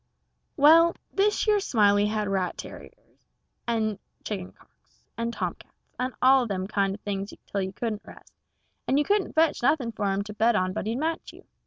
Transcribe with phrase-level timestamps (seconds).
[0.57, 3.27] Well, thish yer Smiley had rat tarriers,
[3.67, 8.01] and chicken cocks, and tom cats, and all them kind of things till you couldn't
[8.03, 8.33] rest,
[8.87, 11.45] and you couldn't fetch nothing for him to bet on but he'd match you.